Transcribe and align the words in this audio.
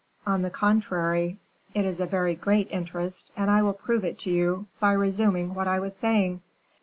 On 0.25 0.41
the 0.41 0.49
contrary, 0.49 1.37
it 1.75 1.85
is 1.85 1.99
a 1.99 2.07
very 2.07 2.33
great 2.33 2.67
interest, 2.71 3.31
and 3.37 3.51
I 3.51 3.61
will 3.61 3.73
prove 3.73 4.03
it 4.03 4.17
to 4.21 4.31
you, 4.31 4.65
by 4.79 4.93
resuming 4.93 5.53
what 5.53 5.67
I 5.67 5.79
was 5.79 5.95
saying. 5.95 6.41